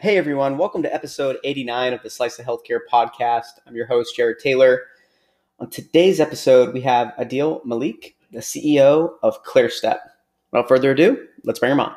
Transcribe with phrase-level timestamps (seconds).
[0.00, 3.58] Hey everyone, welcome to episode 89 of the Slice of Healthcare podcast.
[3.66, 4.84] I'm your host, Jared Taylor.
[5.58, 9.98] On today's episode, we have Adeel Malik, the CEO of ClearStep.
[10.52, 11.94] Without further ado, let's bring him on.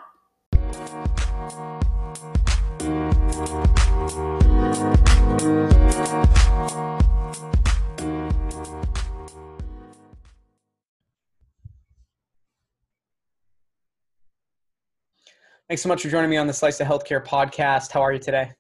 [15.73, 17.91] Thanks so much for joining me on the Slice of Healthcare podcast.
[17.91, 18.52] How are you today?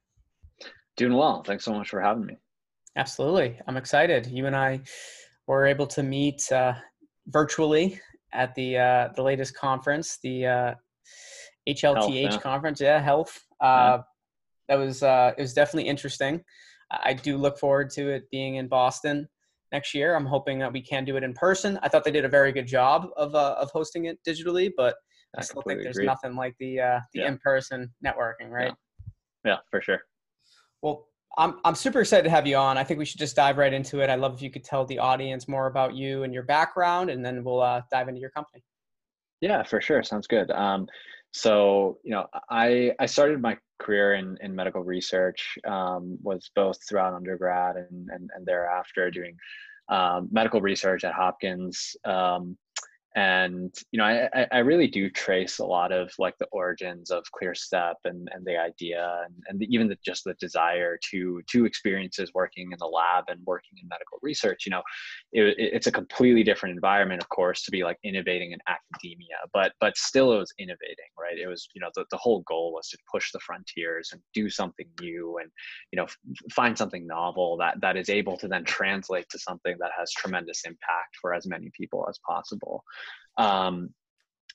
[0.97, 1.43] Doing well.
[1.43, 2.37] Thanks so much for having me.
[2.95, 3.59] Absolutely.
[3.67, 4.25] I'm excited.
[4.25, 4.81] You and I
[5.45, 6.73] were able to meet uh,
[7.27, 8.01] virtually
[8.33, 10.73] at the uh, the latest conference, the uh,
[11.69, 12.37] HLTH health, yeah.
[12.39, 12.81] conference.
[12.81, 13.39] Yeah, health.
[13.61, 13.97] Uh, yeah.
[14.69, 16.43] That was uh, it was definitely interesting.
[16.89, 19.29] I do look forward to it being in Boston
[19.71, 20.15] next year.
[20.15, 21.77] I'm hoping that we can do it in person.
[21.83, 24.95] I thought they did a very good job of uh, of hosting it digitally, but
[25.37, 26.05] I, still think there's agree.
[26.05, 27.27] nothing like the uh, the yeah.
[27.27, 28.73] in-person networking, right?
[29.45, 29.51] Yeah.
[29.51, 30.01] yeah, for sure.
[30.81, 32.77] Well, I'm I'm super excited to have you on.
[32.77, 34.09] I think we should just dive right into it.
[34.09, 37.25] I'd love if you could tell the audience more about you and your background, and
[37.25, 38.63] then we'll uh, dive into your company.
[39.41, 40.03] Yeah, for sure.
[40.03, 40.51] Sounds good.
[40.51, 40.87] Um,
[41.31, 45.57] so you know, I I started my career in in medical research.
[45.65, 49.35] Um, was both throughout undergrad and and, and thereafter doing
[49.89, 51.95] um, medical research at Hopkins.
[52.05, 52.57] Um,
[53.15, 57.23] and you know I, I really do trace a lot of like the origins of
[57.39, 61.65] clearstep and, and the idea and, and the, even the, just the desire to to
[61.65, 64.81] experiences working in the lab and working in medical research you know.
[65.31, 69.73] It, it's a completely different environment of course to be like innovating in academia but
[69.79, 71.37] but still it was innovating right?
[71.37, 74.49] It was you know the, the whole goal was to push the frontiers and do
[74.49, 75.49] something new and
[75.91, 76.07] you know
[76.51, 80.61] find something novel that that is able to then translate to something that has tremendous
[80.65, 82.83] impact for as many people as possible
[83.37, 83.89] um,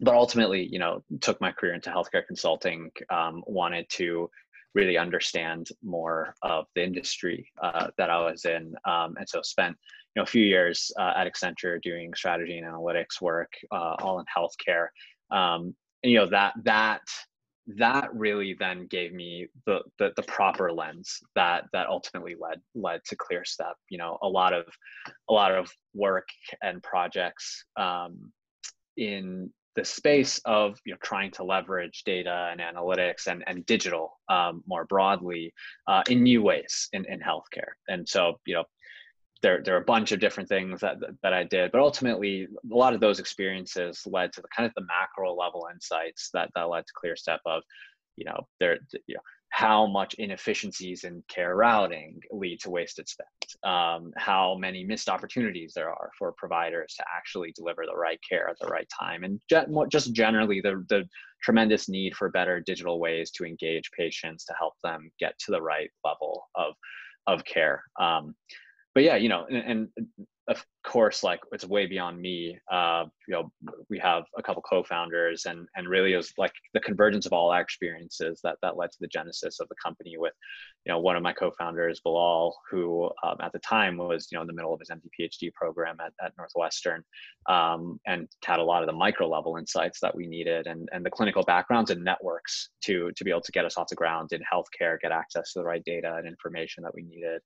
[0.01, 2.91] but ultimately, you know, took my career into healthcare consulting.
[3.11, 4.31] Um, wanted to
[4.75, 9.77] really understand more of the industry uh, that I was in, um, and so spent
[10.15, 14.21] you know a few years uh, at Accenture doing strategy and analytics work, uh, all
[14.21, 14.89] in healthcare.
[15.31, 17.03] Um, and you know that that
[17.77, 23.01] that really then gave me the, the, the proper lens that that ultimately led led
[23.05, 23.75] to ClearStep.
[23.91, 24.65] You know, a lot of
[25.29, 26.29] a lot of work
[26.63, 28.33] and projects um,
[28.99, 34.19] in the space of you know trying to leverage data and analytics and, and digital
[34.29, 35.53] um, more broadly
[35.87, 37.73] uh, in new ways in, in healthcare.
[37.89, 38.65] And so you know
[39.43, 42.75] there, there are a bunch of different things that, that I did, but ultimately a
[42.75, 46.69] lot of those experiences led to the kind of the macro level insights that, that
[46.69, 47.63] led to ClearStep of,
[48.17, 49.21] you know, there, you know,
[49.51, 53.29] how much inefficiencies in care routing lead to wasted spend,
[53.65, 58.49] um, how many missed opportunities there are for providers to actually deliver the right care
[58.49, 59.41] at the right time, and
[59.91, 61.05] just generally the, the
[61.43, 65.63] tremendous need for better digital ways to engage patients to help them get to the
[65.63, 66.75] right level of,
[67.27, 67.83] of care.
[68.01, 68.35] Um,
[68.95, 70.17] but yeah, you know, and, and
[70.49, 72.59] of course, like it's way beyond me.
[72.73, 73.53] Uh, you know,
[73.91, 77.51] we have a couple co-founders, and and really it was like the convergence of all
[77.51, 80.15] our experiences that that led to the genesis of the company.
[80.17, 80.33] With,
[80.87, 84.43] you know, one of my co-founders, Bilal, who um, at the time was you know
[84.43, 87.05] in the middle of his MD PhD program at, at Northwestern,
[87.47, 91.05] um, and had a lot of the micro level insights that we needed, and and
[91.05, 94.33] the clinical backgrounds and networks to to be able to get us off the ground
[94.33, 97.43] in healthcare, get access to the right data and information that we needed.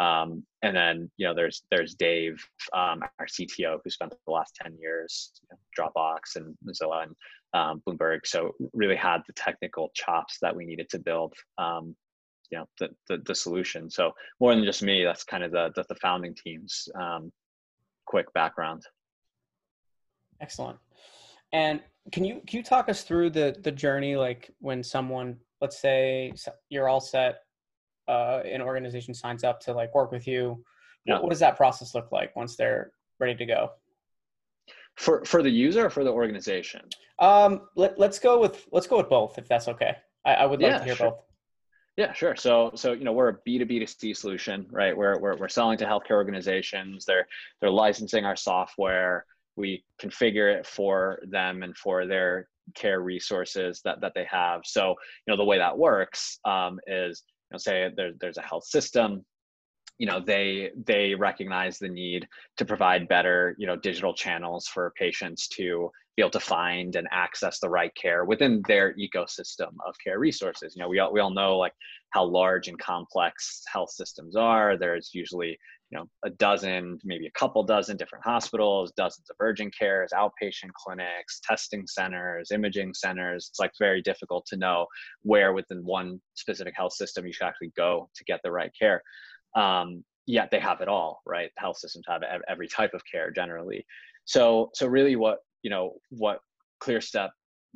[0.00, 2.42] Um, and then you know there's there's Dave,
[2.72, 7.14] um, our CTO, who spent the last ten years you know, Dropbox and Mozilla and
[7.52, 8.20] um, Bloomberg.
[8.24, 11.94] So really had the technical chops that we needed to build um,
[12.50, 13.90] you know the, the, the solution.
[13.90, 17.30] So more than just me, that's kind of the the, the founding team's um,
[18.06, 18.82] quick background.
[20.40, 20.78] Excellent.
[21.52, 21.80] And
[22.10, 26.32] can you can you talk us through the the journey like when someone let's say
[26.70, 27.42] you're all set
[28.10, 30.62] uh, an organization signs up to like work with you
[31.04, 31.14] yeah.
[31.14, 33.70] what, what, does that process look like once they're ready to go
[34.96, 36.82] for for the user or for the organization
[37.18, 40.60] um let, let's go with let's go with both if that's okay i, I would
[40.60, 41.10] like yeah, to hear sure.
[41.10, 41.20] both
[41.96, 42.34] yeah, sure.
[42.34, 44.96] So, so you know, we're a B two B to C solution, right?
[44.96, 47.04] We're, we're we're selling to healthcare organizations.
[47.04, 47.26] They're
[47.60, 49.26] they're licensing our software.
[49.56, 54.62] We configure it for them and for their care resources that that they have.
[54.64, 54.94] So,
[55.26, 59.24] you know, the way that works um, is know, say there, there's a health system
[59.98, 62.26] you know they they recognize the need
[62.56, 66.96] to provide better you know digital channels for patients to be be able to find
[66.96, 70.74] and access the right care within their ecosystem of care resources.
[70.76, 71.72] You know, we all, we all know like
[72.10, 74.76] how large and complex health systems are.
[74.76, 75.58] There's usually,
[75.90, 80.72] you know, a dozen, maybe a couple dozen different hospitals, dozens of urgent cares, outpatient
[80.74, 83.48] clinics, testing centers, imaging centers.
[83.50, 84.86] It's like very difficult to know
[85.22, 89.02] where within one specific health system you should actually go to get the right care.
[89.56, 91.50] Um, yet they have it all, right?
[91.58, 93.84] Health systems have every type of care generally.
[94.26, 96.38] So, so really, what you know, what
[96.82, 97.30] ClearStep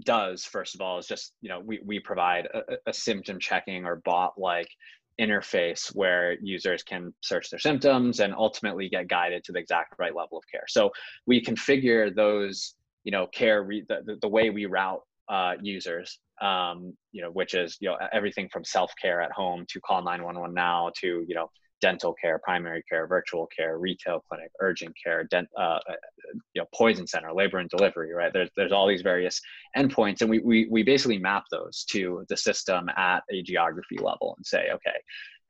[0.04, 3.84] does first of all is just you know we we provide a, a symptom checking
[3.84, 4.66] or bot like
[5.20, 10.14] interface where users can search their symptoms and ultimately get guided to the exact right
[10.14, 10.64] level of care.
[10.68, 10.90] So
[11.26, 12.74] we configure those,
[13.04, 17.54] you know, care re- the, the way we route uh, users, um, you know, which
[17.54, 21.34] is you know everything from self care at home to call 911 now to you
[21.34, 21.48] know
[21.84, 25.96] dental care, primary care, virtual care, retail clinic, urgent care, dent, uh, uh,
[26.54, 28.32] you know, poison center, labor and delivery, right?
[28.32, 29.38] There's, there's all these various
[29.76, 34.32] endpoints and we, we, we basically map those to the system at a geography level
[34.38, 34.96] and say, okay,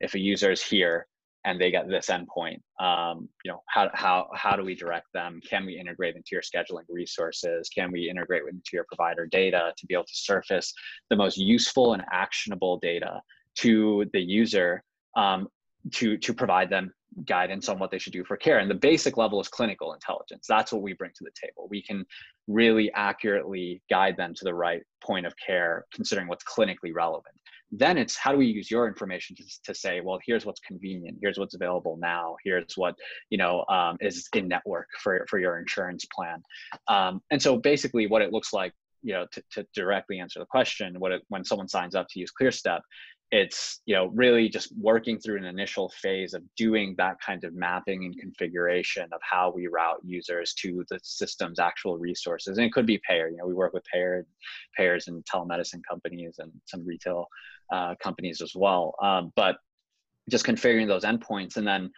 [0.01, 1.07] if a user is here
[1.45, 5.39] and they get this endpoint, um, you know, how, how, how do we direct them?
[5.49, 7.69] Can we integrate into your scheduling resources?
[7.69, 10.73] Can we integrate into your provider data to be able to surface
[11.09, 13.21] the most useful and actionable data
[13.59, 14.83] to the user
[15.15, 15.47] um,
[15.93, 16.91] to to provide them
[17.23, 18.59] guidance on what they should do for care.
[18.59, 20.45] And the basic level is clinical intelligence.
[20.47, 21.67] That's what we bring to the table.
[21.69, 22.05] We can
[22.47, 27.35] really accurately guide them to the right point of care considering what's clinically relevant.
[27.71, 31.17] Then it's how do we use your information to, to say well here's what's convenient
[31.21, 32.95] here's what's available now here's what
[33.29, 36.43] you know um, is in network for, for your insurance plan.
[36.87, 40.45] Um, and so basically what it looks like you know to, to directly answer the
[40.45, 42.81] question what it, when someone signs up to use clearstep
[43.35, 47.53] it's you know really just working through an initial phase of doing that kind of
[47.53, 52.57] mapping and configuration of how we route users to the system's actual resources.
[52.57, 54.25] And it could be payer you know we work with payer
[54.77, 57.27] payers and telemedicine companies and some retail
[57.73, 58.95] uh, companies as well.
[59.03, 59.57] Um, but
[60.29, 61.91] just configuring those endpoints and then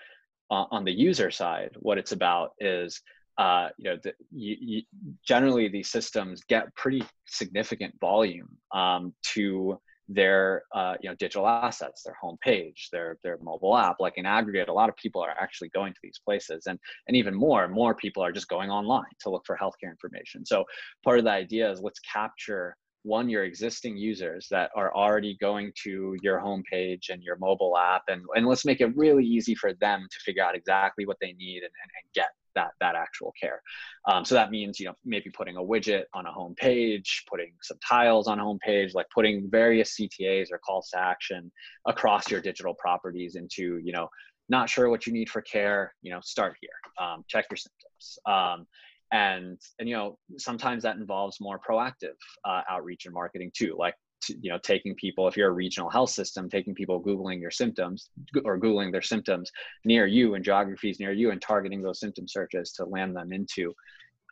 [0.50, 3.00] uh, on the user side what it's about is
[3.38, 4.82] uh, you know, the, you, you,
[5.24, 12.04] generally these systems get pretty significant volume um, to their uh, you know digital assets
[12.04, 15.70] their homepage their their mobile app like in aggregate a lot of people are actually
[15.70, 16.68] going to these places.
[16.68, 19.92] And and even more and more people are just going online to look for healthcare
[19.92, 20.46] information.
[20.46, 20.66] So
[21.04, 25.72] part of the idea is let's capture one your existing users that are already going
[25.84, 29.74] to your homepage and your mobile app and, and let's make it really easy for
[29.76, 32.28] them to figure out exactly what they need and, and, and get
[32.58, 33.62] that that actual care.
[34.08, 37.54] Um, so that means you know maybe putting a widget on a home page, putting
[37.62, 41.52] some tiles on a home page, like putting various CTAs or calls to action
[41.86, 44.10] across your digital properties into you know
[44.50, 48.20] not sure what you need for care, you know start here, um, check your symptoms.
[48.26, 48.68] Um,
[49.14, 53.96] and and you know sometimes that involves more proactive uh, outreach and marketing too like
[54.30, 58.10] you know taking people if you're a regional health system taking people googling your symptoms
[58.46, 59.52] or googling their symptoms
[59.86, 63.74] near you and geographies near you and targeting those symptom searches to land them into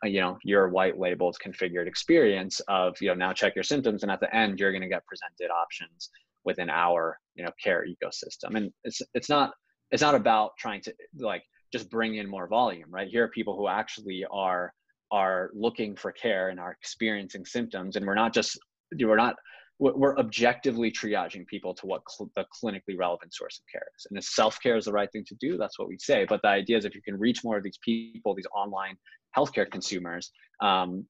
[0.04, 4.02] uh, you know your white labeled configured experience of you know now check your symptoms
[4.02, 6.10] and at the end you're going to get presented options
[6.46, 8.56] within our you know care ecosystem.
[8.56, 9.52] And it's it's not
[9.90, 13.08] it's not about trying to like just bring in more volume right?
[13.08, 14.72] Here are people who actually are
[15.10, 18.58] are looking for care and are experiencing symptoms and we're not just
[18.98, 19.36] we're not
[19.78, 24.06] we're objectively triaging people to what cl- the clinically relevant source of care is.
[24.08, 26.24] And if self care is the right thing to do, that's what we say.
[26.26, 28.96] But the idea is if you can reach more of these people, these online
[29.36, 30.30] healthcare consumers,
[30.62, 31.04] um,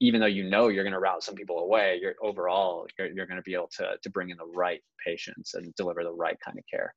[0.00, 3.26] even though you know you're going to route some people away, you're overall you're, you're
[3.26, 6.38] going to be able to to bring in the right patients and deliver the right
[6.42, 6.94] kind of care.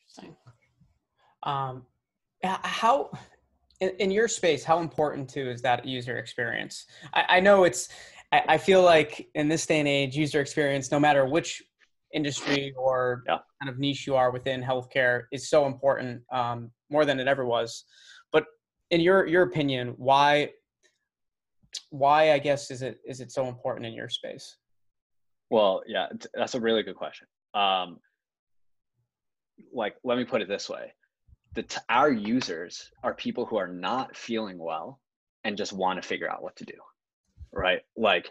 [0.00, 0.36] Interesting.
[1.44, 1.86] Um,
[2.42, 3.10] how
[3.80, 6.86] in, in your space, how important too is that user experience?
[7.14, 7.88] I, I know it's
[8.32, 11.62] I, I feel like in this day and age, user experience, no matter which
[12.12, 13.38] industry or yeah.
[13.62, 17.44] kind of niche you are within healthcare, is so important um, more than it ever
[17.44, 17.84] was.
[18.32, 18.46] But
[18.90, 20.50] in your your opinion, why
[21.90, 24.56] why I guess is it is it so important in your space?
[25.50, 27.26] Well, yeah, that's a really good question.
[27.52, 27.98] Um,
[29.74, 30.92] like, let me put it this way:
[31.54, 35.00] the t- our users are people who are not feeling well
[35.44, 36.74] and just want to figure out what to do
[37.52, 37.80] right?
[37.96, 38.30] Like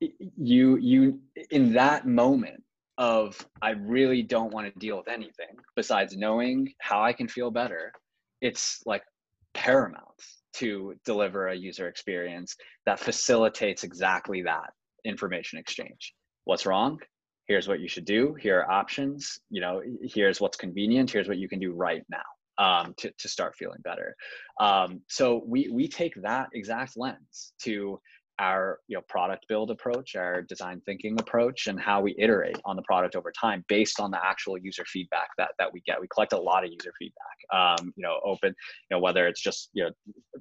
[0.00, 2.62] you you in that moment
[2.96, 7.50] of i really don't want to deal with anything besides knowing how i can feel
[7.50, 7.92] better
[8.40, 9.02] it's like
[9.52, 10.06] paramount
[10.52, 14.70] to deliver a user experience that facilitates exactly that
[15.04, 16.14] information exchange.
[16.44, 16.98] What's wrong?
[17.46, 18.34] Here's what you should do.
[18.34, 19.40] Here are options.
[19.50, 21.10] You know here's what's convenient.
[21.10, 24.14] Here's what you can do right now um, to, to start feeling better.
[24.60, 28.00] Um, so we, we take that exact lens to
[28.40, 32.74] our you know product build approach our design thinking approach and how we iterate on
[32.74, 36.00] the product over time based on the actual user feedback that that we get.
[36.00, 38.48] We collect a lot of user feedback um, you know open
[38.90, 39.90] you know whether it's just you know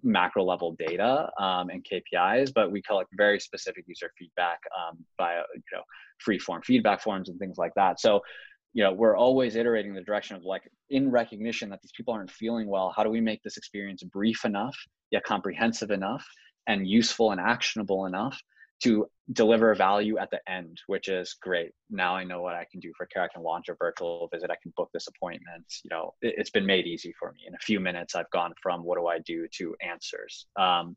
[0.01, 5.41] macro level data um, and kpis but we collect very specific user feedback um, via
[5.53, 5.83] you know
[6.19, 7.99] free form feedback forms and things like that.
[7.99, 8.21] So
[8.73, 12.29] you know we're always iterating the direction of like in recognition that these people aren't
[12.29, 14.75] feeling well how do we make this experience brief enough
[15.09, 16.23] yet comprehensive enough
[16.67, 18.39] and useful and actionable enough
[18.83, 21.71] to deliver value at the end, which is great.
[21.89, 23.23] Now I know what I can do for care.
[23.23, 24.49] I can launch a virtual visit.
[24.49, 25.65] I can book this appointment.
[25.83, 27.41] You know, it, has been made easy for me.
[27.47, 30.47] In a few minutes, I've gone from what do I do to answers.
[30.55, 30.95] Um,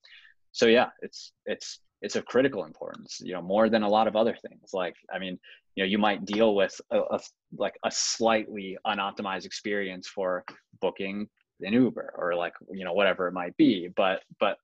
[0.52, 3.20] so yeah, it's it's it's of critical importance.
[3.20, 4.70] You know, more than a lot of other things.
[4.72, 5.38] Like I mean,
[5.74, 7.20] you know, you might deal with a, a
[7.56, 10.44] like a slightly unoptimized experience for
[10.80, 11.28] booking
[11.60, 14.56] an Uber or like you know whatever it might be, but but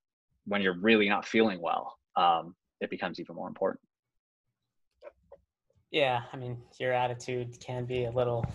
[0.49, 3.81] when you're really not feeling well, um, it becomes even more important.
[5.91, 8.45] Yeah, I mean, your attitude can be a little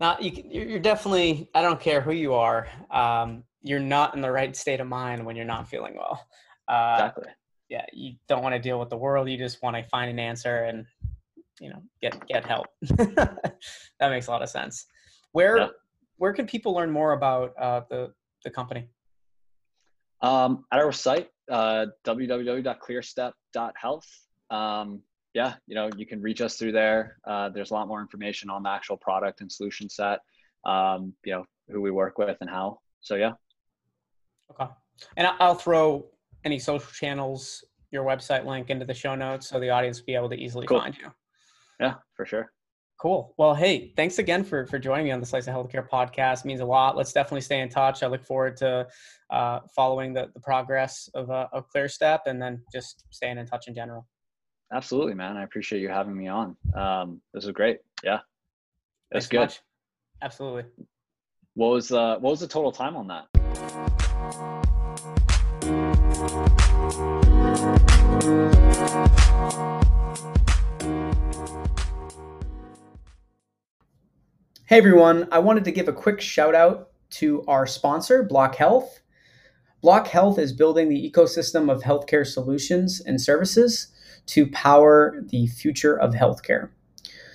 [0.00, 0.22] not.
[0.22, 1.48] You, you're definitely.
[1.54, 2.66] I don't care who you are.
[2.90, 6.26] Um, you're not in the right state of mind when you're not feeling well.
[6.68, 7.32] Uh, exactly.
[7.68, 9.28] Yeah, you don't want to deal with the world.
[9.28, 10.84] You just want to find an answer and
[11.60, 12.66] you know get get help.
[12.82, 13.58] that
[14.00, 14.86] makes a lot of sense.
[15.32, 15.68] Where yeah.
[16.16, 18.12] where can people learn more about uh, the
[18.44, 18.88] the company?
[20.24, 24.08] Um, at our site, uh, www.clearstep.health.
[24.50, 25.02] Um,
[25.34, 27.18] yeah, you know, you can reach us through there.
[27.26, 30.20] Uh, there's a lot more information on the actual product and solution set,
[30.64, 32.78] um, you know, who we work with and how.
[33.02, 33.32] So, yeah.
[34.50, 34.64] Okay.
[35.18, 36.06] And I'll throw
[36.42, 40.14] any social channels, your website link into the show notes so the audience will be
[40.14, 40.80] able to easily cool.
[40.80, 41.12] find you.
[41.80, 42.50] Yeah, for sure.
[43.04, 43.34] Cool.
[43.36, 46.38] Well, hey, thanks again for for joining me on the Slice of Healthcare podcast.
[46.38, 46.96] It means a lot.
[46.96, 48.02] Let's definitely stay in touch.
[48.02, 48.86] I look forward to
[49.28, 53.68] uh, following the, the progress of uh, of ClearStep and then just staying in touch
[53.68, 54.06] in general.
[54.72, 55.36] Absolutely, man.
[55.36, 56.56] I appreciate you having me on.
[56.74, 57.80] Um, this is great.
[58.02, 58.20] Yeah,
[59.12, 59.40] that's good.
[59.40, 59.60] Much.
[60.22, 60.64] Absolutely.
[61.52, 63.93] What was uh, what was the total time on that?
[74.66, 79.02] Hey everyone, I wanted to give a quick shout out to our sponsor, Block Health.
[79.82, 83.88] Block Health is building the ecosystem of healthcare solutions and services
[84.24, 86.70] to power the future of healthcare.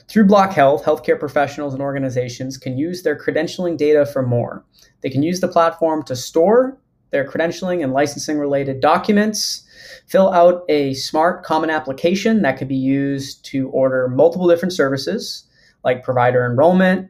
[0.07, 4.65] Through Block Health, healthcare professionals and organizations can use their credentialing data for more.
[5.01, 6.79] They can use the platform to store
[7.11, 9.67] their credentialing and licensing related documents,
[10.07, 15.45] fill out a smart common application that can be used to order multiple different services
[15.83, 17.09] like provider enrollment,